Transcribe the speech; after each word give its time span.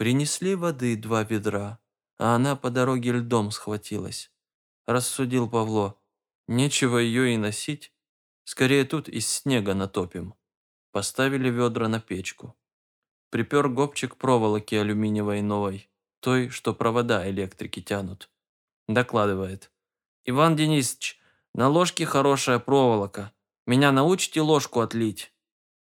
Принесли 0.00 0.54
воды 0.54 0.96
два 0.96 1.24
ведра, 1.24 1.78
а 2.16 2.34
она 2.34 2.56
по 2.56 2.70
дороге 2.70 3.12
льдом 3.12 3.50
схватилась. 3.50 4.32
Рассудил 4.86 5.46
Павло, 5.46 6.00
нечего 6.48 6.96
ее 6.96 7.34
и 7.34 7.36
носить, 7.36 7.92
скорее 8.44 8.86
тут 8.86 9.10
из 9.10 9.28
снега 9.28 9.74
натопим. 9.74 10.36
Поставили 10.90 11.50
ведра 11.50 11.86
на 11.86 12.00
печку. 12.00 12.56
Припер 13.28 13.68
гопчик 13.68 14.16
проволоки 14.16 14.74
алюминиевой 14.74 15.42
новой, 15.42 15.90
той, 16.20 16.48
что 16.48 16.72
провода 16.72 17.28
электрики 17.28 17.82
тянут. 17.82 18.30
Докладывает. 18.88 19.70
«Иван 20.24 20.56
Денисович, 20.56 21.20
на 21.52 21.68
ложке 21.68 22.06
хорошая 22.06 22.58
проволока. 22.58 23.34
Меня 23.66 23.92
научите 23.92 24.40
ложку 24.40 24.80
отлить?» 24.80 25.34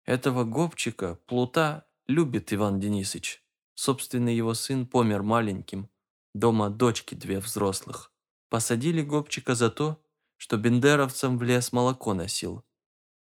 Этого 0.04 0.44
гопчика, 0.44 1.16
плута, 1.26 1.88
любит 2.06 2.52
Иван 2.52 2.82
Денисович. 2.82 3.43
Собственный 3.76 4.36
его 4.36 4.54
сын 4.54 4.86
помер 4.86 5.24
маленьким. 5.24 5.90
Дома 6.34 6.70
дочки 6.70 7.16
две 7.16 7.40
взрослых. 7.40 8.12
Посадили 8.50 9.02
гопчика 9.02 9.56
за 9.56 9.70
то, 9.70 10.02
что 10.38 10.58
бендеровцам 10.58 11.38
в 11.38 11.44
лес 11.44 11.72
молоко 11.72 12.14
носил. 12.14 12.64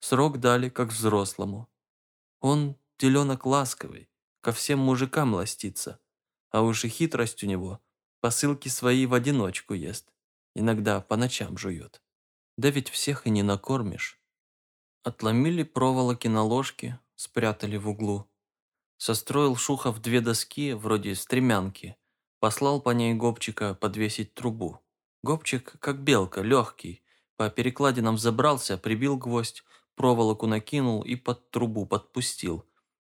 Срок 0.00 0.38
дали, 0.38 0.68
как 0.68 0.90
взрослому. 0.90 1.68
Он 2.40 2.76
теленок 2.98 3.46
ласковый, 3.46 4.08
ко 4.40 4.52
всем 4.52 4.78
мужикам 4.78 5.34
ластится. 5.34 6.00
А 6.50 6.62
уж 6.62 6.84
и 6.84 6.88
хитрость 6.88 7.42
у 7.42 7.46
него, 7.46 7.80
посылки 8.20 8.68
свои 8.68 9.06
в 9.06 9.14
одиночку 9.14 9.74
ест. 9.74 10.12
Иногда 10.54 11.00
по 11.00 11.16
ночам 11.16 11.58
жует. 11.58 12.02
Да 12.56 12.70
ведь 12.70 12.88
всех 12.88 13.26
и 13.26 13.30
не 13.30 13.42
накормишь. 13.42 14.20
Отломили 15.02 15.62
проволоки 15.62 16.28
на 16.28 16.42
ложке, 16.42 16.98
спрятали 17.14 17.76
в 17.76 17.88
углу. 17.88 18.28
Состроил 18.98 19.54
Шухов 19.54 20.02
две 20.02 20.20
доски, 20.20 20.72
вроде 20.72 21.14
стремянки. 21.14 21.96
Послал 22.40 22.80
по 22.80 22.90
ней 22.90 23.14
Гопчика 23.14 23.74
подвесить 23.74 24.34
трубу. 24.34 24.80
Гопчик, 25.22 25.76
как 25.78 26.02
белка, 26.02 26.42
легкий. 26.42 27.02
По 27.36 27.48
перекладинам 27.48 28.18
забрался, 28.18 28.76
прибил 28.76 29.16
гвоздь, 29.16 29.62
проволоку 29.94 30.48
накинул 30.48 31.02
и 31.02 31.14
под 31.14 31.50
трубу 31.52 31.86
подпустил. 31.86 32.64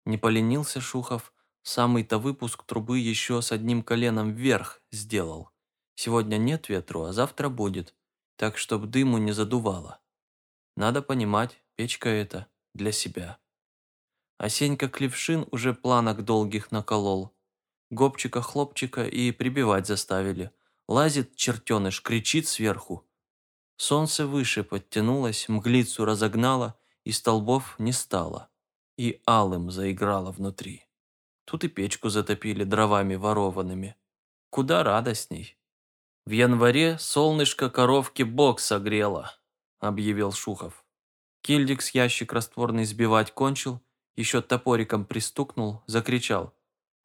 Не 0.06 0.18
поленился 0.18 0.80
Шухов, 0.80 1.34
самый-то 1.64 2.18
выпуск 2.18 2.64
трубы 2.64 3.00
еще 3.00 3.42
с 3.42 3.52
одним 3.52 3.84
коленом 3.84 4.34
вверх 4.34 4.82
сделал. 4.90 5.50
Сегодня 5.96 6.38
нет 6.38 6.70
ветру, 6.70 7.04
а 7.04 7.14
завтра 7.14 7.50
будет, 7.50 7.94
так 8.38 8.58
чтоб 8.58 8.86
дыму 8.86 9.18
не 9.18 9.34
задувало. 9.34 10.00
Надо 10.78 11.02
понимать, 11.02 11.62
печка 11.76 12.08
это 12.08 12.48
для 12.74 12.94
себя. 12.94 13.38
А 14.38 14.50
Клевшин 14.50 15.48
уже 15.52 15.74
планок 15.74 16.24
долгих 16.24 16.72
наколол. 16.72 17.34
Гопчика-хлопчика 17.92 19.08
и 19.08 19.32
прибивать 19.32 19.88
заставили. 19.88 20.52
Лазит 20.88 21.36
чертеныш, 21.36 22.02
кричит 22.02 22.48
сверху. 22.48 23.08
Солнце 23.78 24.28
выше 24.28 24.64
подтянулось, 24.64 25.48
мглицу 25.48 26.06
разогнало, 26.06 26.78
и 27.04 27.12
столбов 27.12 27.76
не 27.80 27.92
стало. 27.92 28.50
И 28.98 29.22
алым 29.26 29.72
заиграло 29.72 30.32
внутри. 30.32 30.84
Тут 31.46 31.64
и 31.64 31.68
печку 31.68 32.10
затопили 32.10 32.64
дровами 32.64 33.16
ворованными. 33.16 33.96
Куда 34.50 34.84
радостней. 34.84 35.58
В 36.26 36.32
январе 36.32 36.98
солнышко 37.00 37.70
коровки 37.70 38.24
бок 38.24 38.60
согрело, 38.60 39.34
объявил 39.80 40.32
Шухов. 40.32 40.86
Кильдикс 41.42 41.90
ящик 41.90 42.32
растворный 42.32 42.86
сбивать 42.86 43.34
кончил, 43.34 43.82
еще 44.16 44.42
топориком 44.42 45.06
пристукнул, 45.06 45.84
закричал. 45.88 46.54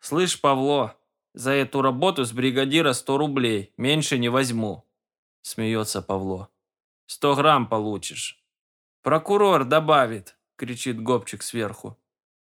«Слышь, 0.00 0.40
Павло, 0.40 0.96
за 1.34 1.52
эту 1.52 1.82
работу 1.82 2.24
с 2.24 2.32
бригадира 2.32 2.92
сто 2.92 3.18
рублей, 3.18 3.72
меньше 3.76 4.18
не 4.18 4.28
возьму!» 4.28 4.84
Смеется 5.42 6.02
Павло. 6.02 6.50
«Сто 7.06 7.34
грамм 7.34 7.68
получишь!» 7.68 8.44
«Прокурор 9.02 9.64
добавит!» 9.64 10.38
кричит 10.58 11.00
Гопчик 11.00 11.42
сверху. 11.42 11.96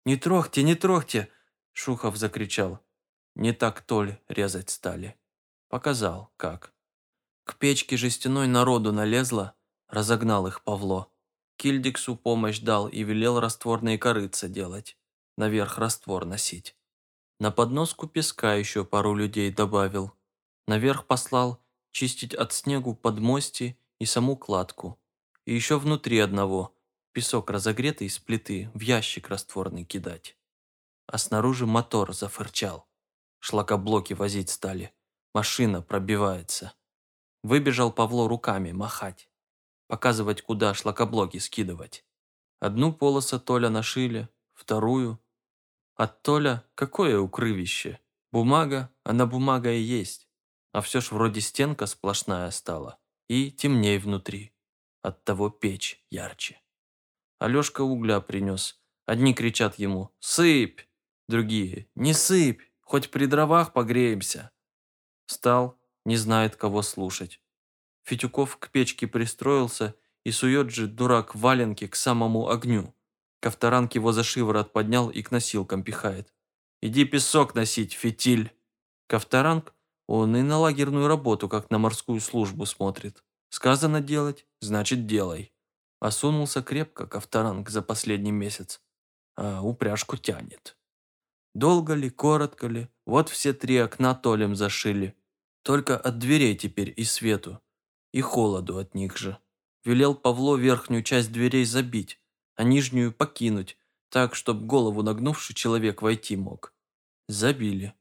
«Не 0.07 0.17
трогте, 0.17 0.63
не 0.63 0.75
трогте!» 0.75 1.29
Шухов 1.73 2.17
закричал. 2.17 2.79
Не 3.35 3.53
так 3.53 3.83
толь 3.83 4.17
резать 4.29 4.71
стали. 4.71 5.17
Показал, 5.69 6.33
как. 6.37 6.73
К 7.43 7.57
печке 7.57 7.97
жестяной 7.97 8.47
народу 8.47 8.93
налезла, 8.93 9.55
разогнал 9.89 10.47
их 10.47 10.63
Павло. 10.63 11.11
Кильдиксу 11.65 12.15
помощь 12.15 12.59
дал 12.59 12.89
и 12.89 13.03
велел 13.05 13.41
растворные 13.41 13.97
корыца 13.97 14.49
делать, 14.49 14.99
наверх 15.39 15.79
раствор 15.79 16.27
носить. 16.27 16.77
На 17.41 17.51
подноску 17.51 18.07
песка 18.07 18.53
еще 18.53 18.85
пару 18.85 19.15
людей 19.15 19.51
добавил. 19.51 20.13
Наверх 20.67 21.07
послал 21.07 21.65
чистить 21.91 22.35
от 22.35 22.53
снегу 22.53 22.95
подмости 22.95 23.79
и 23.99 24.05
саму 24.05 24.37
кладку. 24.37 25.01
И 25.47 25.55
еще 25.55 25.79
внутри 25.79 26.19
одного, 26.19 26.77
песок 27.13 27.49
разогретый 27.49 28.09
из 28.09 28.19
плиты, 28.19 28.71
в 28.75 28.81
ящик 28.81 29.31
растворный 29.31 29.87
кидать. 29.87 30.37
А 31.07 31.17
снаружи 31.17 31.65
мотор 31.65 32.13
зафырчал. 32.13 32.87
Шлакоблоки 33.41 34.13
возить 34.13 34.51
стали. 34.51 34.93
Машина 35.33 35.81
пробивается. 35.81 36.75
Выбежал 37.43 37.91
Павло 37.91 38.29
руками 38.29 38.73
махать 38.73 39.31
показывать, 39.87 40.43
куда 40.43 40.75
шлакоблоки 40.75 41.39
скидывать. 41.39 42.05
Одну 42.61 42.93
полосу 42.93 43.39
Толя 43.39 43.69
нашили, 43.69 44.29
вторую. 44.53 45.21
От 45.97 46.23
Толя 46.23 46.65
какое 46.75 47.19
укрывище? 47.19 48.01
Бумага, 48.33 48.91
она 49.05 49.27
бумага 49.27 49.71
и 49.71 49.81
есть. 49.81 50.29
А 50.73 50.81
все 50.81 51.01
ж 51.01 51.13
вроде 51.13 51.41
стенка 51.41 51.87
сплошная 51.87 52.51
стала. 52.51 52.99
И 53.29 53.51
темней 53.51 53.99
внутри. 53.99 54.53
Оттого 55.03 55.51
печь 55.51 56.05
ярче. 56.11 56.61
Алешка 57.39 57.83
угля 57.83 58.21
принес. 58.21 58.81
Одни 59.07 59.35
кричат 59.35 59.79
ему 59.79 60.15
«Сыпь!» 60.19 60.81
Другие 61.29 61.89
«Не 61.95 62.13
сыпь! 62.13 62.63
Хоть 62.81 63.11
при 63.11 63.27
дровах 63.27 63.73
погреемся!» 63.73 64.51
Стал, 65.27 65.79
не 66.05 66.17
знает, 66.17 66.57
кого 66.57 66.83
слушать. 66.83 67.41
Фитюков 68.05 68.59
к 68.59 68.69
печке 68.69 69.07
пристроился 69.07 69.95
и 70.25 70.31
сует 70.31 70.71
же 70.71 70.87
дурак 70.87 71.35
валенки 71.35 71.87
к 71.87 71.97
самому 71.97 72.49
огню. 72.51 72.95
Ковторанг 73.41 73.95
его 73.95 74.13
за 74.13 74.23
шиворот 74.23 74.73
поднял 74.73 75.11
и 75.11 75.23
к 75.23 75.31
носилкам 75.31 75.83
пихает. 75.83 76.33
«Иди 76.83 77.05
песок 77.05 77.55
носить, 77.55 77.93
фитиль!» 77.93 78.53
Ковторанг, 79.07 79.75
он 80.07 80.37
и 80.37 80.43
на 80.43 80.59
лагерную 80.59 81.09
работу, 81.09 81.49
как 81.49 81.71
на 81.71 81.79
морскую 81.79 82.21
службу 82.21 82.67
смотрит. 82.67 83.23
Сказано 83.49 84.01
делать, 84.01 84.47
значит 84.61 85.07
делай. 85.07 85.53
Осунулся 86.01 86.63
крепко 86.63 87.07
Ковторанг 87.07 87.71
за 87.71 87.81
последний 87.81 88.33
месяц, 88.33 88.83
а 89.37 89.63
упряжку 89.63 90.19
тянет. 90.19 90.77
Долго 91.55 91.95
ли, 91.95 92.11
коротко 92.11 92.67
ли, 92.67 92.89
вот 93.07 93.29
все 93.31 93.55
три 93.55 93.79
окна 93.79 94.15
толем 94.15 94.57
зашили. 94.57 95.15
Только 95.63 95.97
от 95.97 96.19
дверей 96.19 96.57
теперь 96.57 96.93
и 96.95 97.05
свету 97.05 97.63
и 98.15 98.21
холоду 98.21 98.79
от 98.79 98.95
них 98.95 99.17
же. 99.19 99.39
Велел 99.83 100.15
Павло 100.15 100.57
верхнюю 100.57 101.03
часть 101.03 101.33
дверей 101.33 101.65
забить, 101.65 102.21
а 102.55 102.63
нижнюю 102.63 103.13
покинуть, 103.13 103.77
так, 104.09 104.37
чтобы 104.37 104.67
голову 104.67 105.03
нагнувший 105.03 105.57
человек 105.57 106.01
войти 106.01 106.37
мог. 106.37 106.73
Забили. 107.27 107.93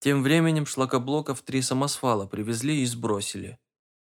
Тем 0.00 0.22
временем 0.22 0.66
шлакоблоков 0.66 1.40
три 1.40 1.62
самосвала 1.62 2.26
привезли 2.26 2.82
и 2.82 2.84
сбросили. 2.84 3.58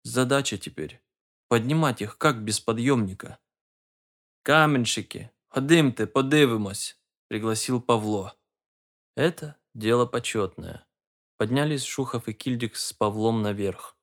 Задача 0.04 0.58
теперь– 0.58 1.02
поднимать 1.48 2.02
их, 2.02 2.18
как 2.18 2.44
без 2.44 2.59
подъемника. 2.59 3.40
«Каменщики, 4.44 5.32
ходимте, 5.48 6.08
подивимось»,– 6.08 7.00
пригласил 7.30 7.82
Павло. 7.82 8.36
Это 9.16 9.56
дело 9.74 10.06
почетное. 10.06 10.85
Поднялись 11.38 11.85
Шухов 11.85 12.28
и 12.28 12.34
Кильдик 12.34 12.76
с 12.76 12.91
Павлом 12.91 13.41
наверх. 13.41 13.96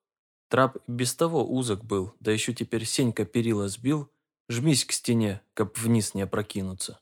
Трап 0.48 0.76
без 0.86 1.14
того 1.14 1.44
узок 1.44 1.84
был, 1.84 2.14
да 2.20 2.30
еще 2.30 2.54
теперь 2.54 2.84
Сенька 2.84 3.24
перила 3.24 3.68
сбил, 3.68 4.10
жмись 4.48 4.84
к 4.84 4.92
стене, 4.92 5.42
как 5.54 5.76
вниз 5.76 6.14
не 6.14 6.22
опрокинуться. 6.22 7.00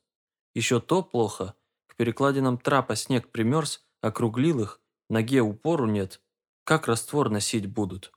Еще 0.55 0.81
то 0.81 1.03
плохо, 1.03 1.55
к 1.87 1.97
перекладинам 1.97 2.59
трапа 2.59 2.97
снег 2.97 3.29
примерз, 3.29 3.85
округлил 4.01 4.61
их, 4.61 4.81
ноге 5.11 5.43
упору 5.43 5.87
нет, 5.87 6.21
как 6.65 6.89
раствор 6.89 7.29
носить 7.29 7.67
будут. 7.67 8.13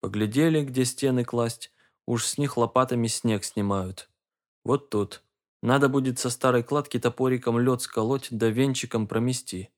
Поглядели, 0.00 0.64
где 0.64 0.84
стены 0.84 1.24
класть, 1.24 1.72
уж 2.06 2.24
с 2.24 2.38
них 2.38 2.56
лопатами 2.56 3.06
снег 3.06 3.44
снимают. 3.44 4.10
Вот 4.64 4.90
тут. 4.90 5.22
Надо 5.62 5.88
будет 5.88 6.18
со 6.18 6.30
старой 6.30 6.62
кладки 6.62 6.98
топориком 6.98 7.58
лед 7.58 7.82
сколоть 7.82 8.28
да 8.30 8.48
венчиком 8.48 9.06
промести. 9.06 9.70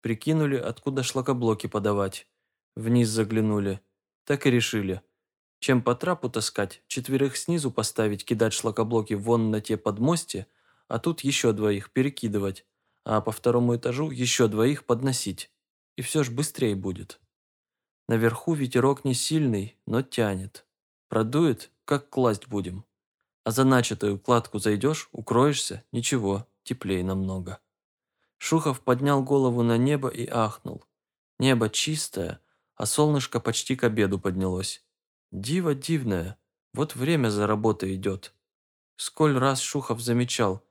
Прикинули, 0.00 0.56
откуда 0.56 1.02
шлакоблоки 1.02 1.66
подавать. 1.66 2.28
Вниз 2.76 3.08
заглянули. 3.08 3.80
Так 4.24 4.46
и 4.46 4.50
решили. 4.50 5.02
Чем 5.60 5.82
по 5.82 5.94
трапу 5.94 6.28
таскать, 6.28 6.82
четверых 6.86 7.36
снизу 7.36 7.70
поставить, 7.70 8.24
кидать 8.24 8.52
шлакоблоки 8.52 9.14
вон 9.14 9.50
на 9.50 9.60
те 9.60 9.76
подмости, 9.76 10.46
а 10.88 10.98
тут 10.98 11.20
еще 11.20 11.52
двоих 11.52 11.90
перекидывать, 11.90 12.66
а 13.04 13.20
по 13.20 13.32
второму 13.32 13.76
этажу 13.76 14.10
еще 14.10 14.48
двоих 14.48 14.84
подносить. 14.84 15.50
И 15.96 16.02
все 16.02 16.24
ж 16.24 16.30
быстрее 16.30 16.74
будет. 16.74 17.20
Наверху 18.08 18.54
ветерок 18.54 19.04
не 19.04 19.14
сильный, 19.14 19.78
но 19.86 20.02
тянет. 20.02 20.66
Продует, 21.08 21.70
как 21.84 22.10
класть 22.10 22.48
будем. 22.48 22.84
А 23.44 23.50
за 23.50 23.64
начатую 23.64 24.18
кладку 24.18 24.58
зайдешь, 24.58 25.08
укроешься, 25.12 25.84
ничего, 25.92 26.46
теплее 26.62 27.04
намного. 27.04 27.60
Шухов 28.38 28.80
поднял 28.80 29.22
голову 29.22 29.62
на 29.62 29.78
небо 29.78 30.08
и 30.08 30.26
ахнул. 30.26 30.84
Небо 31.38 31.70
чистое, 31.70 32.40
а 32.76 32.86
солнышко 32.86 33.40
почти 33.40 33.76
к 33.76 33.84
обеду 33.84 34.18
поднялось. 34.18 34.84
Диво 35.30 35.74
дивное, 35.74 36.38
вот 36.72 36.94
время 36.94 37.28
за 37.28 37.46
работой 37.46 37.94
идет. 37.94 38.34
Сколь 38.96 39.36
раз 39.36 39.60
Шухов 39.60 40.00
замечал, 40.00 40.64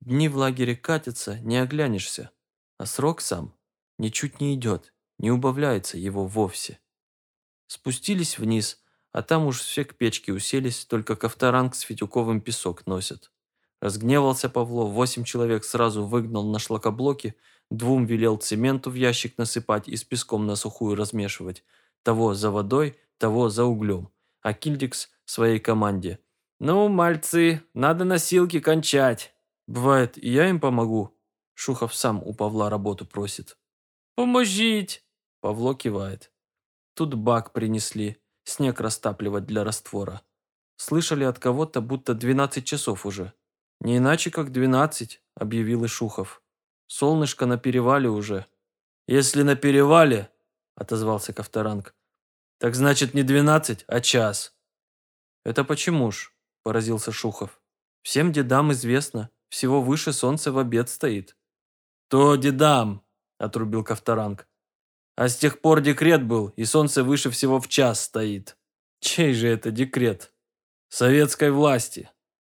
дни 0.00 0.28
в 0.28 0.36
лагере 0.36 0.76
катятся, 0.76 1.38
не 1.40 1.58
оглянешься, 1.58 2.30
а 2.78 2.86
срок 2.86 3.20
сам 3.20 3.54
ничуть 3.98 4.40
не 4.40 4.54
идет, 4.54 4.94
не 5.18 5.30
убавляется 5.30 5.98
его 5.98 6.26
вовсе. 6.26 6.78
Спустились 7.66 8.38
вниз, 8.38 8.82
а 9.12 9.22
там 9.22 9.46
уж 9.46 9.60
все 9.60 9.84
к 9.84 9.94
печке 9.94 10.32
уселись, 10.32 10.84
только 10.84 11.16
Ковторанг 11.16 11.74
с 11.74 11.80
Федюковым 11.80 12.40
песок 12.40 12.86
носят. 12.86 13.32
Разгневался 13.80 14.48
Павло, 14.48 14.84
восемь 14.84 15.24
человек 15.24 15.64
сразу 15.64 16.04
выгнал 16.04 16.44
на 16.50 16.58
шлакоблоки, 16.58 17.36
двум 17.70 18.06
велел 18.06 18.36
цементу 18.36 18.90
в 18.90 18.94
ящик 18.94 19.36
насыпать 19.38 19.88
и 19.88 19.96
с 19.96 20.04
песком 20.04 20.46
на 20.46 20.56
сухую 20.56 20.96
размешивать, 20.96 21.64
того 22.02 22.34
за 22.34 22.50
водой, 22.50 22.96
того 23.18 23.48
за 23.48 23.64
углем, 23.64 24.08
а 24.40 24.54
Кильдикс 24.54 25.10
своей 25.24 25.58
команде. 25.58 26.18
«Ну, 26.58 26.88
мальцы, 26.88 27.62
надо 27.74 28.04
носилки 28.04 28.60
кончать!» 28.60 29.34
«Бывает, 29.66 30.16
и 30.16 30.30
я 30.30 30.48
им 30.48 30.60
помогу?» 30.60 31.18
Шухов 31.54 31.94
сам 31.94 32.22
у 32.22 32.32
Павла 32.32 32.70
работу 32.70 33.04
просит. 33.04 33.58
«Поможить!» 34.14 35.04
Павло 35.40 35.74
кивает. 35.74 36.32
Тут 36.94 37.14
бак 37.14 37.52
принесли, 37.52 38.16
снег 38.44 38.80
растапливать 38.80 39.44
для 39.44 39.64
раствора. 39.64 40.22
Слышали 40.76 41.24
от 41.24 41.38
кого-то, 41.38 41.80
будто 41.80 42.14
12 42.14 42.64
часов 42.64 43.04
уже. 43.04 43.32
«Не 43.80 43.98
иначе, 43.98 44.30
как 44.30 44.48
12»,— 44.48 45.18
объявил 45.34 45.84
Ишухов. 45.84 46.42
«Солнышко 46.86 47.46
на 47.46 47.58
перевале 47.58 48.08
уже». 48.08 48.46
«Если 49.08 49.42
на 49.42 49.54
перевале»,— 49.54 50.30
отозвался 50.74 51.32
Ковторанг, 51.32 51.94
«так 52.58 52.74
значит 52.74 53.14
не 53.14 53.22
12, 53.22 53.84
а 53.86 54.00
час». 54.00 54.56
«Это 55.44 55.62
почему 55.64 56.10
ж?»– 56.10 56.32
поразился 56.64 57.12
Шухов. 57.12 57.60
«Всем 58.02 58.32
дедам 58.32 58.72
известно, 58.72 59.30
всего 59.48 59.80
выше 59.80 60.12
солнца 60.12 60.50
в 60.50 60.58
обед 60.58 60.88
стоит». 60.88 61.36
«То 62.08 62.36
дедам!»– 62.36 63.04
отрубил 63.38 63.84
Ковторанг. 63.84 64.48
А 65.16 65.28
с 65.28 65.36
тех 65.36 65.60
пор 65.62 65.80
декрет 65.80 66.22
был, 66.24 66.48
и 66.56 66.64
солнце 66.64 67.02
выше 67.02 67.30
всего 67.30 67.58
в 67.58 67.68
час 67.68 68.02
стоит. 68.02 68.58
Чей 69.00 69.32
же 69.32 69.48
это 69.48 69.70
декрет? 69.70 70.32
Советской 70.88 71.50
власти. 71.50 72.10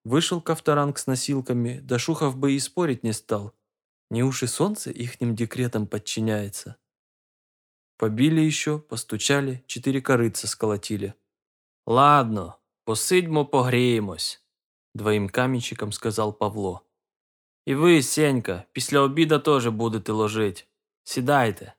Вышел 0.07 0.41
Ковторанг 0.41 0.99
с 0.99 1.07
носилками, 1.07 1.81
да 1.81 1.99
Шухов 1.99 2.37
бы 2.37 2.53
и 2.53 2.59
спорить 2.59 3.05
не 3.05 3.13
стал. 3.13 3.55
Не 4.11 4.23
уж 4.23 4.43
и 4.43 4.47
солнце 4.47 4.91
ихним 4.91 5.35
декретом 5.35 5.87
подчиняется. 5.87 6.77
Побили 7.97 8.41
еще, 8.41 8.79
постучали, 8.79 9.63
четыре 9.67 10.01
корыца 10.01 10.47
сколотили. 10.47 11.15
«Ладно, 11.87 12.59
посидьмо, 12.85 13.47
погреємось», – 13.47 14.95
двоим 14.95 15.29
каменщикам 15.29 15.93
сказал 15.93 16.39
Павло. 16.39 16.81
«І 17.67 17.75
ви, 17.75 18.03
Сенька, 18.03 18.65
після 18.73 19.01
обіда 19.01 19.39
теж 19.39 19.67
будете 19.67 20.13
ложить. 20.13 20.69
Сідайте» 21.05 21.75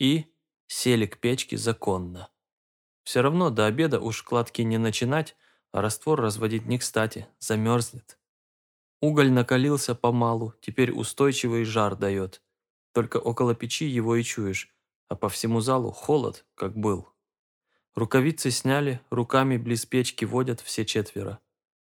и 0.00 0.26
сели 0.66 1.06
к 1.06 1.18
печке 1.18 1.56
законно. 1.56 2.28
Все 3.04 3.22
равно 3.22 3.50
до 3.50 3.66
обеда 3.66 4.00
уж 4.00 4.22
кладки 4.22 4.62
не 4.62 4.78
начинать, 4.78 5.36
а 5.75 5.81
раствор 5.81 6.21
разводить 6.21 6.67
не 6.67 6.77
кстати, 6.77 7.27
замерзнет. 7.37 8.17
Уголь 9.01 9.29
накалился 9.29 9.93
помалу, 9.93 10.53
теперь 10.61 10.93
устойчивый 10.93 11.65
жар 11.65 11.97
дает. 11.97 12.41
Только 12.93 13.17
около 13.17 13.55
печи 13.55 13.83
его 13.83 14.15
и 14.15 14.23
чуешь, 14.23 14.73
а 15.09 15.17
по 15.17 15.27
всему 15.27 15.59
залу 15.59 15.91
холод, 15.91 16.45
как 16.55 16.77
был. 16.77 17.09
Рукавицы 17.93 18.51
сняли, 18.51 19.01
руками 19.09 19.57
близ 19.57 19.85
печки 19.85 20.23
водят 20.23 20.61
все 20.61 20.85
четверо. 20.85 21.41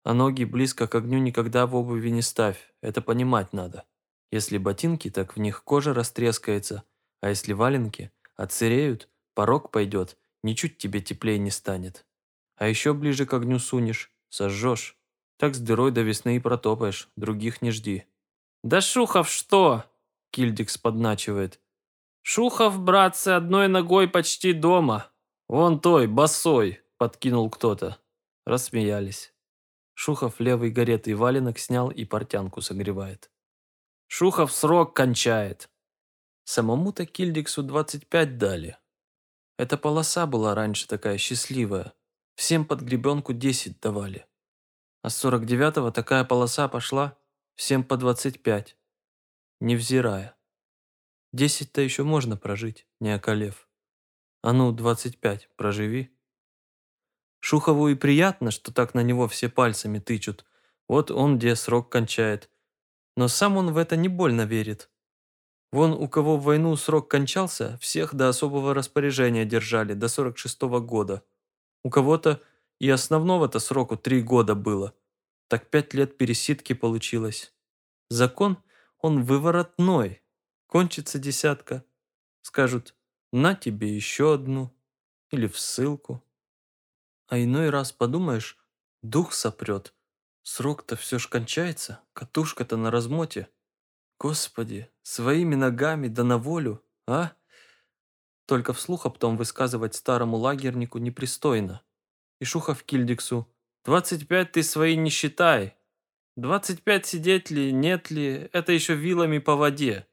А 0.04 0.12
ноги 0.12 0.44
близко 0.44 0.86
к 0.86 0.94
огню 0.94 1.18
никогда 1.18 1.66
в 1.66 1.74
обуви 1.74 2.10
не 2.10 2.20
ставь, 2.20 2.74
это 2.82 3.00
понимать 3.00 3.54
надо. 3.54 3.86
Если 4.30 4.58
ботинки, 4.58 5.08
так 5.08 5.36
в 5.36 5.40
них 5.40 5.64
кожа 5.64 5.94
растрескается, 5.94 6.84
а 7.22 7.30
если 7.30 7.54
валенки 7.54 8.12
отсыреют, 8.36 9.08
порог 9.32 9.70
пойдет, 9.70 10.18
ничуть 10.42 10.76
тебе 10.76 11.00
теплее 11.00 11.38
не 11.38 11.50
станет. 11.50 12.04
А 12.60 12.68
еще 12.68 12.94
ближе 12.94 13.26
к 13.26 13.32
огню 13.34 13.58
сунешь, 13.58 14.12
сожжешь. 14.28 14.96
Так 15.38 15.56
с 15.56 15.58
дырой 15.58 15.90
до 15.90 16.02
весны 16.02 16.36
и 16.36 16.38
протопаешь, 16.38 17.08
других 17.16 17.62
не 17.62 17.72
жди. 17.72 18.04
«Да 18.62 18.80
Шухов 18.80 19.28
что?»– 19.28 19.84
Кильдикс 20.30 20.78
подначивает. 20.78 21.58
«Шухов, 22.22 22.78
братцы, 22.78 23.28
одной 23.28 23.66
ногой 23.66 24.06
почти 24.06 24.52
дома. 24.52 25.10
Вон 25.48 25.80
той, 25.80 26.06
босой»,– 26.06 26.82
подкинул 26.98 27.50
кто-то. 27.50 27.98
Рассмеялись. 28.44 29.32
Шухов 29.94 30.38
левый 30.38 30.70
горетый 30.70 31.14
валенок 31.14 31.58
снял 31.58 31.90
и 31.90 32.04
портянку 32.04 32.60
согревает. 32.60 33.30
«Шухов 34.06 34.52
срок 34.52 34.94
кончает», 34.94 35.70
Самому-то 36.44 37.06
Кильдиксу 37.06 37.62
25 37.62 38.36
дали. 38.36 38.76
Эта 39.56 39.78
полоса 39.78 40.26
была 40.26 40.52
раньше 40.56 40.88
такая 40.88 41.16
счастливая. 41.16 41.92
Всем 42.34 42.64
под 42.64 42.80
гребенку 42.80 43.32
10 43.32 43.80
давали. 43.80 44.26
А 45.02 45.10
с 45.10 45.24
49-го 45.24 45.90
такая 45.90 46.24
полоса 46.24 46.68
пошла 46.68 47.16
всем 47.56 47.84
по 47.84 47.96
25. 47.96 48.76
Невзирая. 49.60 50.36
10-то 51.34 51.80
еще 51.80 52.02
можно 52.02 52.36
прожить, 52.36 52.86
не 53.00 53.14
околев. 53.14 53.68
А 54.42 54.52
ну, 54.52 54.72
25 54.72 55.50
проживи. 55.56 56.10
Шухову 57.40 57.88
и 57.88 57.94
приятно, 57.94 58.50
что 58.50 58.72
так 58.72 58.94
на 58.94 59.02
него 59.02 59.28
все 59.28 59.48
пальцами 59.48 59.98
тычут. 59.98 60.44
Вот 60.88 61.10
он 61.10 61.38
где 61.38 61.56
срок 61.56 61.90
кончает. 61.90 62.50
Но 63.16 63.28
сам 63.28 63.56
он 63.56 63.72
в 63.72 63.76
это 63.76 63.96
не 63.96 64.08
больно 64.08 64.42
верит. 64.42 64.90
Вон 65.72 65.92
у 65.92 66.08
кого 66.08 66.36
в 66.36 66.42
войну 66.42 66.74
срок 66.76 67.08
кончался, 67.08 67.78
всех 67.78 68.14
до 68.14 68.28
особого 68.28 68.74
распоряжения 68.74 69.44
держали, 69.44 69.94
до 69.94 70.06
46-го 70.06 70.80
года. 70.80 71.22
У 71.82 71.90
кого-то 71.90 72.42
и 72.78 72.88
основного-то 72.88 73.58
сроку 73.58 73.96
три 73.96 74.22
года 74.22 74.54
было. 74.54 74.94
Так 75.48 75.68
пять 75.68 75.94
лет 75.94 76.16
пересидки 76.16 76.72
получилось. 76.72 77.52
Закон, 78.08 78.58
он 78.98 79.24
выворотной. 79.24 80.22
Кончится 80.66 81.18
десятка. 81.18 81.84
Скажут, 82.42 82.94
на 83.32 83.54
тебе 83.54 83.94
еще 83.94 84.34
одну. 84.34 84.74
Или 85.30 85.46
в 85.46 85.58
ссылку. 85.58 86.22
А 87.28 87.38
иной 87.38 87.70
раз 87.70 87.92
подумаешь, 87.92 88.58
дух 89.02 89.32
сопрет. 89.32 89.94
Срок-то 90.42 90.96
все 90.96 91.18
ж 91.18 91.28
кончается, 91.28 92.00
катушка-то 92.12 92.76
на 92.76 92.90
размоте. 92.90 93.48
Господи, 94.18 94.90
своими 95.02 95.54
ногами 95.54 96.08
да 96.08 96.24
на 96.24 96.38
волю, 96.38 96.84
а? 97.06 97.32
Только 98.50 98.72
вслух 98.72 99.06
об 99.06 99.16
том 99.16 99.36
высказывать 99.36 99.94
старому 99.94 100.36
лагернику 100.36 100.98
непристойно. 100.98 101.82
И 102.40 102.44
Шухов 102.44 102.82
Кильдиксу. 102.82 103.48
«Двадцать 103.84 104.26
пять 104.26 104.50
ты 104.50 104.64
свои 104.64 104.96
не 104.96 105.08
считай. 105.08 105.76
Двадцать 106.34 106.82
пять 106.82 107.06
сидеть 107.06 107.52
ли, 107.52 107.70
нет 107.70 108.10
ли, 108.10 108.50
это 108.52 108.72
еще 108.72 108.96
вилами 108.96 109.38
по 109.38 109.54
воде. 109.54 110.08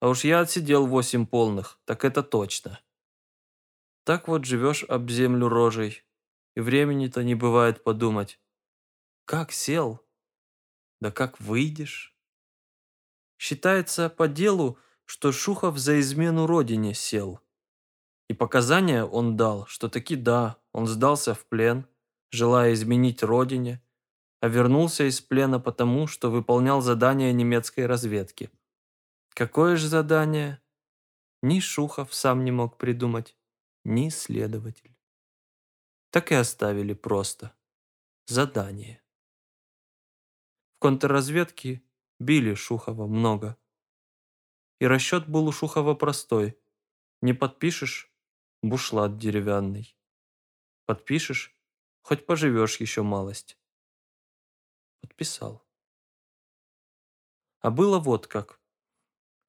А 0.00 0.10
уж 0.10 0.24
я 0.24 0.40
отсидел 0.40 0.86
восемь 0.86 1.24
полных, 1.24 1.80
так 1.86 2.04
это 2.04 2.22
точно». 2.22 2.80
Так 4.04 4.28
вот 4.28 4.44
живешь 4.44 4.84
об 4.84 5.08
землю 5.08 5.48
рожей, 5.48 6.04
и 6.54 6.60
времени-то 6.60 7.24
не 7.24 7.34
бывает 7.34 7.82
подумать. 7.82 8.38
Как 9.24 9.52
сел, 9.52 10.06
да 11.00 11.10
как 11.10 11.40
выйдешь. 11.40 12.14
Считается 13.38 14.10
по 14.10 14.28
делу, 14.28 14.78
что 15.06 15.32
Шухов 15.32 15.78
за 15.78 15.98
измену 15.98 16.46
родине 16.46 16.92
сел. 16.92 17.40
И 18.28 18.34
показания 18.34 19.04
он 19.04 19.36
дал, 19.36 19.66
что 19.66 19.88
таки 19.88 20.16
да, 20.16 20.58
он 20.72 20.86
сдался 20.86 21.34
в 21.34 21.46
плен, 21.46 21.86
желая 22.30 22.72
изменить 22.72 23.22
родине, 23.22 23.82
а 24.40 24.48
вернулся 24.48 25.04
из 25.08 25.20
плена 25.20 25.60
потому, 25.60 26.06
что 26.06 26.30
выполнял 26.30 26.80
задание 26.80 27.32
немецкой 27.32 27.86
разведки. 27.86 28.50
Какое 29.30 29.76
же 29.76 29.88
задание? 29.88 30.60
Ни 31.42 31.60
Шухов 31.60 32.14
сам 32.14 32.44
не 32.44 32.50
мог 32.50 32.78
придумать, 32.78 33.36
ни 33.84 34.08
следователь. 34.08 34.96
Так 36.10 36.32
и 36.32 36.34
оставили 36.34 36.94
просто. 36.94 37.54
Задание. 38.26 39.02
В 40.76 40.78
контрразведке 40.78 41.82
Били 42.18 42.54
Шухова 42.54 43.06
много. 43.06 43.58
И 44.80 44.86
расчет 44.86 45.28
был 45.28 45.46
у 45.48 45.52
Шухова 45.52 45.94
простой. 45.94 46.58
Не 47.20 47.34
подпишешь– 47.34 48.10
бушлат 48.68 49.18
деревянный. 49.18 49.96
Подпишешь– 50.86 51.54
хоть 52.04 52.26
поживешь 52.26 52.76
еще 52.80 53.02
малость. 53.02 53.58
Подписал. 55.00 55.66
А 57.60 57.70
было 57.70 57.98
вот 57.98 58.26
как. 58.26 58.60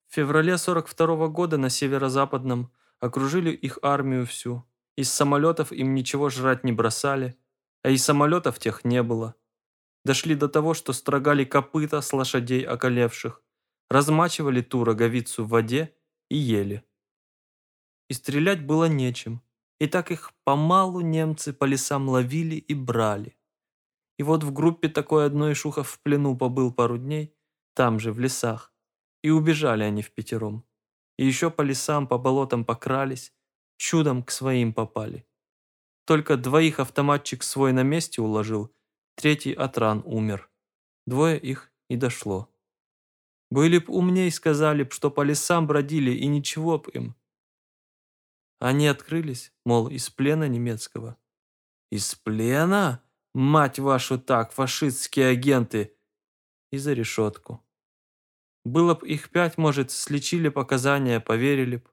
В 0.08 0.14
феврале 0.16 0.58
42 0.58 1.16
-го 1.16 1.30
года 1.30 1.58
на 1.58 1.70
северо-западном 1.70 2.72
окружили 3.00 3.52
их 3.52 3.78
армию 3.82 4.26
всю. 4.26 4.64
Из 4.96 5.12
самолетов 5.12 5.74
им 5.74 5.94
ничего 5.94 6.30
жрать 6.30 6.64
не 6.64 6.72
бросали, 6.72 7.36
а 7.84 7.90
и 7.90 7.98
самолетов 7.98 8.58
тех 8.58 8.86
не 8.86 9.04
было. 9.04 9.36
Дошли 10.06 10.36
до 10.36 10.48
того, 10.48 10.74
что 10.74 10.94
строгали 10.94 11.44
копыта 11.44 12.00
с 12.00 12.14
лошадей 12.14 12.66
околевших, 12.66 13.42
размачивали 13.90 14.62
ту 14.62 14.86
роговицу 14.86 15.44
в 15.44 15.50
воде 15.50 15.94
и 16.30 16.38
ели. 16.38 16.86
И 18.10 18.14
стрелять 18.14 18.66
было 18.66 18.86
нечем, 18.86 19.42
и 19.80 19.88
так 19.88 20.12
их 20.12 20.34
помалу 20.44 21.02
немцы 21.02 21.54
по 21.54 21.66
лесам 21.66 22.08
ловили 22.08 22.56
и 22.56 22.74
брали. 22.74 23.36
И 24.18 24.24
вот 24.24 24.44
в 24.44 24.54
группе 24.54 24.88
такой 24.88 25.26
одной 25.26 25.54
Шухов 25.54 25.90
в 25.90 26.00
плену 26.00 26.38
побыл 26.38 26.72
пару 26.72 26.98
дней, 26.98 27.34
там 27.74 28.00
же, 28.00 28.14
в 28.14 28.20
лесах, 28.20 28.74
и 29.24 29.30
убежали 29.30 29.84
они 29.84 30.02
в 30.02 30.12
пятером. 30.12 30.64
И 31.18 31.26
еще 31.26 31.50
по 31.50 31.62
лесам, 31.62 32.08
по 32.08 32.18
болотам 32.18 32.64
покрались, 32.64 33.34
чудом 33.78 34.24
к 34.24 34.32
своим 34.32 34.74
попали. 34.74 35.26
Только 36.06 36.38
двоих 36.38 36.80
автоматчик 36.80 37.44
свой 37.44 37.74
на 37.74 37.84
месте 37.84 38.22
уложил, 38.22 38.72
третий 39.16 39.54
от 39.54 39.78
ран 39.78 40.04
умер. 40.06 40.50
Двое 41.06 41.40
их 41.40 41.72
и 41.90 41.96
дошло. 41.96 42.50
Были 43.52 43.80
б 43.80 43.86
умней, 43.88 44.32
сказали 44.32 44.84
б, 44.84 44.92
что 44.92 45.12
по 45.12 45.22
лесам 45.22 45.68
бродили, 45.68 46.12
и 46.12 46.28
ничего 46.28 46.78
б 46.78 46.90
им. 46.92 47.16
Они 48.66 48.88
открылись, 48.88 49.54
мол, 49.64 49.90
из 49.90 50.10
плена 50.10 50.48
немецкого. 50.48 51.18
Из 51.92 52.16
плена? 52.16 53.04
Мать 53.36 53.78
вашу 53.78 54.18
так, 54.18 54.52
фашистские 54.54 55.28
агенты! 55.28 55.96
И 56.72 56.80
за 56.80 56.94
решетку. 56.94 57.64
Было 58.64 58.96
б 58.96 59.06
их 59.06 59.30
пять, 59.30 59.60
может, 59.60 59.92
слечили 59.92 60.50
показания, 60.50 61.20
поверили 61.20 61.76
б, 61.76 61.84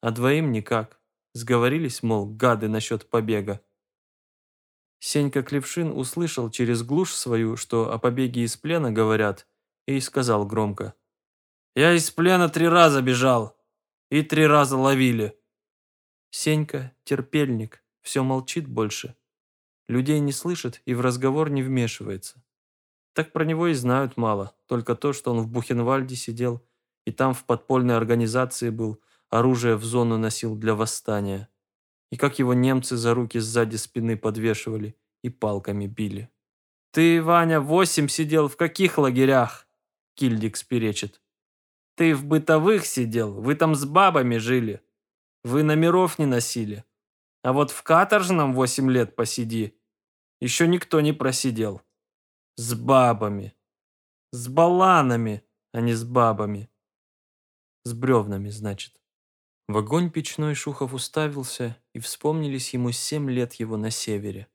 а 0.00 0.10
двоим 0.10 0.50
никак. 0.50 1.00
Сговорились, 1.32 2.02
мол, 2.02 2.26
гады 2.26 2.66
насчет 2.66 3.08
побега. 3.08 3.60
Сенька 4.98 5.44
Клепшин 5.44 5.92
услышал 5.92 6.50
через 6.50 6.82
глушь 6.82 7.14
свою, 7.14 7.56
что 7.56 7.92
о 7.92 8.00
побеге 8.00 8.42
из 8.42 8.56
плена 8.56 8.90
говорят, 8.90 9.46
и 9.86 10.00
сказал 10.00 10.44
громко. 10.44 10.94
«Я 11.76 11.92
из 11.92 12.10
плена 12.10 12.48
три 12.48 12.66
раза 12.66 13.00
бежал, 13.00 13.56
и 14.10 14.22
три 14.22 14.44
раза 14.44 14.76
ловили». 14.76 15.40
Сенька– 16.38 16.92
терпельник, 17.04 17.82
все 18.02 18.22
молчит 18.22 18.68
больше. 18.68 19.16
Людей 19.88 20.20
не 20.20 20.32
слышит 20.32 20.82
и 20.84 20.92
в 20.92 21.00
разговор 21.00 21.48
не 21.48 21.62
вмешивается. 21.62 22.44
Так 23.14 23.32
про 23.32 23.42
него 23.42 23.68
и 23.68 23.72
знают 23.72 24.18
мало, 24.18 24.54
только 24.66 24.96
то, 24.96 25.14
что 25.14 25.30
он 25.32 25.40
в 25.40 25.48
Бухенвальде 25.48 26.14
сидел 26.14 26.62
и 27.06 27.10
там 27.10 27.32
в 27.32 27.46
подпольной 27.46 27.96
организации 27.96 28.68
был, 28.68 29.00
оружие 29.30 29.76
в 29.76 29.84
зону 29.84 30.18
носил 30.18 30.56
для 30.56 30.74
восстания. 30.74 31.48
И 32.10 32.18
как 32.18 32.38
его 32.38 32.52
немцы 32.52 32.98
за 32.98 33.14
руки 33.14 33.38
сзади 33.38 33.76
спины 33.76 34.18
подвешивали 34.18 34.94
и 35.22 35.30
палками 35.30 35.86
били. 35.86 36.28
«Ты, 36.90 37.22
Ваня, 37.22 37.62
восемь 37.62 38.08
сидел 38.08 38.48
в 38.48 38.58
каких 38.58 38.98
лагерях?» 38.98 39.66
Кильдикс 40.16 40.64
перечит. 40.64 41.22
«Ты 41.94 42.14
в 42.14 42.26
бытовых 42.26 42.84
сидел, 42.84 43.32
вы 43.32 43.54
там 43.54 43.74
с 43.74 43.86
бабами 43.86 44.36
жили. 44.36 44.82
Вы 45.46 45.62
номеров 45.62 46.18
не 46.18 46.26
носили. 46.26 46.84
А 47.44 47.52
вот 47.52 47.70
в 47.70 47.84
каторжном 47.84 48.52
восемь 48.52 48.90
лет 48.90 49.14
посиди. 49.14 49.78
Еще 50.40 50.66
никто 50.66 51.00
не 51.00 51.12
просидел. 51.12 51.82
С 52.56 52.74
бабами. 52.74 53.54
С 54.32 54.48
баланами, 54.48 55.44
а 55.72 55.80
не 55.80 55.92
с 55.92 56.02
бабами. 56.02 56.68
С 57.84 57.92
бревнами, 57.92 58.48
значит. 58.48 59.00
В 59.68 59.78
огонь 59.78 60.10
печной 60.10 60.56
Шухов 60.56 60.92
уставился, 60.92 61.76
и 61.94 62.00
вспомнились 62.00 62.74
ему 62.74 62.90
семь 62.90 63.30
лет 63.30 63.54
его 63.54 63.76
на 63.76 63.92
севере. 63.92 64.48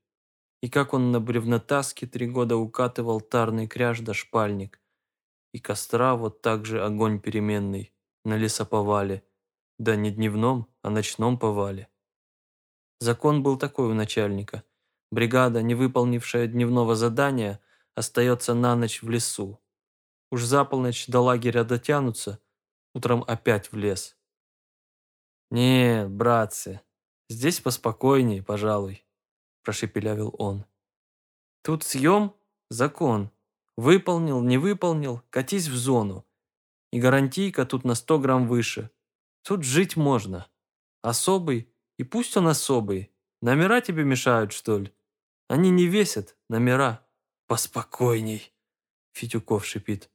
И 0.62 0.69
как 0.69 0.93
он 0.93 1.13
на 1.13 1.21
бревнотаске 1.21 2.05
три 2.05 2.27
года 2.27 2.57
укатывал 2.57 3.21
тарный 3.21 3.67
кряж 3.67 4.01
да 4.01 4.13
шпальник. 4.13 4.81
И 5.53 5.60
костра 5.60 6.17
вот 6.17 6.41
так 6.41 6.65
же 6.65 6.83
огонь 6.83 7.21
переменный, 7.21 7.93
на 8.25 8.36
лесоповале. 8.36 9.24
Да 9.81 9.95
не 9.95 10.11
дневном, 10.11 10.67
а 10.83 10.91
ночном 10.91 11.39
повале. 11.39 11.88
Закон 13.00 13.41
был 13.41 13.57
такой 13.57 13.89
у 13.89 13.95
начальника. 13.95 14.63
Бригада, 15.11 15.63
не 15.63 15.73
выполнившая 15.73 16.45
дневного 16.45 16.95
задания, 16.95 17.59
остается 17.95 18.53
на 18.53 18.75
ночь 18.75 19.01
в 19.01 19.09
лесу. 19.09 19.59
Уж 20.29 20.43
за 20.43 20.65
полночь 20.65 21.07
до 21.07 21.21
лагеря 21.21 21.63
дотянутся, 21.63 22.39
утром 22.93 23.23
опять 23.27 23.71
в 23.71 23.75
лес. 23.75 24.15
«Нет, 25.50 26.11
братцы, 26.11 26.81
здесь 27.27 27.59
поспокойней, 27.59 28.43
пожалуй»,– 28.43 29.03
прошепелявил 29.63 30.35
он. 30.38 30.63
«Тут 31.63 31.81
съем– 31.81 32.35
закон. 32.69 33.31
Выполнил, 33.77 34.43
не 34.43 34.59
выполнил– 34.59 35.23
катись 35.31 35.69
в 35.69 35.75
зону. 35.75 36.23
И 36.91 37.00
гарантийка 37.01 37.65
тут 37.65 37.83
на 37.83 37.95
100 37.95 38.19
грамм 38.19 38.47
выше. 38.47 38.91
Тут 39.43 39.63
жить 39.63 39.95
можно. 39.95 40.48
Особый, 41.01 41.74
и 41.98 42.03
пусть 42.03 42.38
он 42.38 42.48
особый. 42.48 43.12
Номера 43.41 43.81
тебе 43.81 44.03
мешают, 44.03 44.51
что 44.51 44.77
ли? 44.79 44.93
Они 45.48 45.69
не 45.69 45.88
весят, 45.88 46.38
номера». 46.50 47.05
«Поспокойней!» 47.48 48.53
Фитюков 49.12 49.65
шипит. 49.65 50.10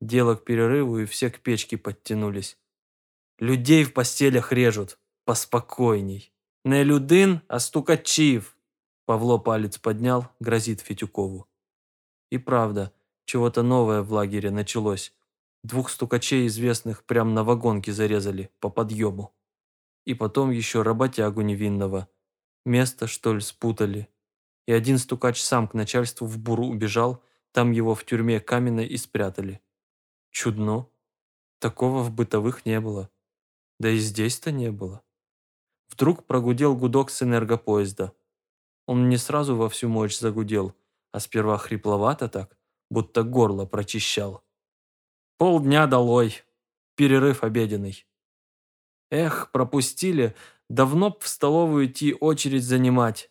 Дело 0.00 0.34
к 0.34 0.44
перерыву, 0.44 0.98
и 0.98 1.04
все 1.04 1.30
к 1.30 1.40
печке 1.40 1.76
подтянулись. 1.76 2.58
Людей 3.38 3.84
в 3.84 3.92
постелях 3.92 4.52
режут. 4.52 4.98
Поспокойней. 5.24 6.32
Не 6.64 6.84
людин, 6.84 7.40
а 7.48 7.60
стукачів. 7.60 8.56
Павло 9.06 9.38
палец 9.38 9.78
поднял, 9.78 10.28
грозит 10.40 10.80
Фитюкову. 10.80 11.46
И 12.30 12.38
правда, 12.38 12.92
чего-то 13.24 13.62
новое 13.62 14.02
в 14.02 14.12
лагере 14.12 14.50
началось. 14.50 15.12
Двух 15.62 15.90
стукачей 15.90 16.46
известных 16.46 17.04
прямо 17.04 17.30
на 17.32 17.44
вагонке 17.44 17.92
зарезали, 17.92 18.50
по 18.60 18.70
подъему. 18.70 19.34
И 20.04 20.14
потом 20.14 20.50
еще 20.50 20.82
работягу 20.82 21.42
невинного. 21.42 22.08
Место, 22.64 23.06
что 23.06 23.34
ли, 23.34 23.40
спутали 23.40 24.08
и 24.70 24.72
один 24.72 24.98
стукач 24.98 25.42
сам 25.42 25.66
к 25.66 25.74
начальству 25.74 26.28
в 26.28 26.38
буру 26.38 26.66
убежал, 26.66 27.24
там 27.50 27.72
его 27.72 27.96
в 27.96 28.04
тюрьме 28.04 28.38
каменной 28.38 28.86
и 28.86 28.96
спрятали. 28.98 29.60
Чудно. 30.30 30.86
Такого 31.58 32.04
в 32.04 32.12
бытовых 32.12 32.64
не 32.64 32.78
было. 32.78 33.10
Да 33.80 33.90
и 33.90 33.98
здесь-то 33.98 34.52
не 34.52 34.70
было. 34.70 35.02
Вдруг 35.88 36.24
прогудел 36.24 36.76
гудок 36.76 37.10
с 37.10 37.20
энергопоезда. 37.20 38.12
Он 38.86 39.08
не 39.08 39.16
сразу 39.16 39.56
во 39.56 39.68
всю 39.68 39.88
мощь 39.88 40.16
загудел, 40.16 40.72
а 41.10 41.18
сперва 41.18 41.58
хрипловато 41.58 42.28
так, 42.28 42.56
будто 42.90 43.24
горло 43.24 43.66
прочищал. 43.66 44.44
Полдня 45.40 45.86
долой. 45.86 46.42
Перерыв 46.96 47.44
обеденный. 47.44 48.06
Эх, 49.10 49.50
пропустили, 49.52 50.36
давно 50.68 51.08
б 51.08 51.16
в 51.18 51.28
столовую 51.28 51.86
идти 51.86 52.12
очередь 52.12 52.62
занимать. 52.62 53.30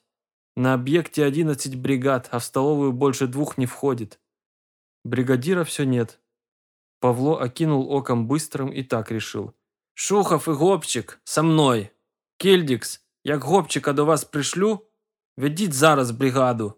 На 0.55 0.73
объекте 0.73 1.23
11 1.23 1.75
бригад, 1.75 2.27
а 2.31 2.39
в 2.39 2.43
столовую 2.43 2.93
больше 2.93 3.27
двух 3.27 3.59
не 3.59 3.67
входит. 3.67 4.19
Бригадира 5.03 5.63
все 5.63 5.83
нет. 5.83 6.19
Павло 6.99 7.39
окинул 7.39 7.91
оком 7.91 8.27
быстрым 8.27 8.69
и 8.69 8.81
так 8.81 9.11
решил. 9.11 9.53
«Шухов 9.93 10.47
и 10.47 10.53
Гопчик, 10.53 11.21
со 11.25 11.43
мной! 11.43 11.91
Кельдикс, 12.37 13.05
як 13.23 13.43
Гопчика 13.43 13.93
до 13.93 14.05
вас 14.05 14.25
пришлю, 14.25 14.87
ведіть 15.37 15.73
зараз 15.73 16.09
бригаду!» 16.09 16.73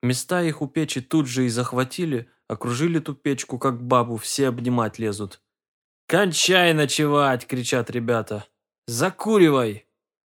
Места 0.00 0.42
их 0.42 0.62
у 0.62 0.68
печи 0.68 1.00
тут 1.00 1.26
же 1.26 1.46
и 1.46 1.48
захватили, 1.48 2.30
окружили 2.48 2.98
ту 2.98 3.14
печку, 3.14 3.58
как 3.58 3.82
бабу, 3.82 4.16
все 4.16 4.48
обнимать 4.48 4.98
лезут. 4.98 5.40
«Кончай 6.06 6.72
ночевать!»– 6.74 7.46
кричат 7.48 7.90
ребята. 7.90 8.46
«Закуривай!» 8.86 9.86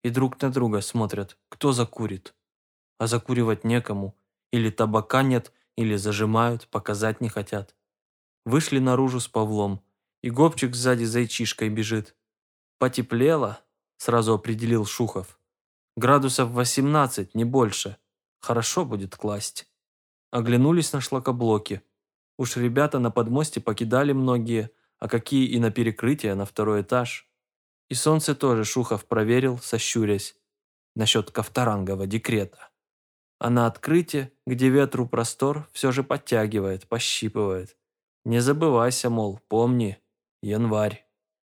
И 0.03 0.11
друг 0.11 0.41
на 0.41 0.51
друга 0.51 0.81
смотрят, 0.81 1.37
кто 1.49 1.73
закурит 1.73 2.35
а 2.99 3.07
закуривать 3.07 3.65
некому. 3.65 4.15
Или 4.53 4.71
табака 4.71 5.23
нет, 5.23 5.53
или 5.77 5.97
зажимают, 5.97 6.69
показать 6.69 7.21
не 7.21 7.29
хотят. 7.29 7.77
Вышли 8.45 8.79
наружу 8.79 9.21
с 9.21 9.29
Павлом, 9.29 9.83
и 10.23 10.31
Гопчик 10.31 10.75
сзади 10.75 11.05
зайчишкой 11.05 11.69
бежит. 11.69 12.17
«Потеплело?»– 12.79 13.61
сразу 13.99 14.35
определил 14.35 14.85
Шухов. 14.85 15.39
«Градусов 15.97 16.51
18, 16.51 17.35
не 17.35 17.45
больше. 17.45 17.97
Хорошо 18.41 18.85
будет 18.85 19.17
класть». 19.17 19.71
Оглянулись 20.31 20.93
на 20.93 21.01
шлакоблоки. 21.01 21.83
Уж 22.39 22.57
ребята 22.57 23.01
на 23.01 23.11
подмосте 23.11 23.61
покидали 23.61 24.13
многие, 24.13 24.71
а 24.99 25.09
какие 25.09 25.47
и 25.49 25.59
на 25.59 25.71
перекрытие 25.71 26.35
на 26.35 26.47
второй 26.47 26.83
этаж. 26.83 27.29
И 27.89 27.95
солнце 27.95 28.35
тоже 28.35 28.65
Шухов 28.65 29.07
проверил, 29.07 29.59
сощурясь, 29.59 30.37
насчет 30.95 31.31
Ковторангового 31.33 32.07
декрета. 32.07 32.71
А 33.41 33.51
на 33.51 33.67
открытие, 33.67 34.33
где 34.47 34.69
ветру 34.69 35.09
простор, 35.09 35.69
все 35.73 35.91
же 35.91 36.05
подтягивает, 36.05 36.89
пощипывает. 36.89 37.77
Не 38.25 38.41
забывайся, 38.41 39.11
мол, 39.11 39.41
помни, 39.49 39.99
январь. 40.43 41.08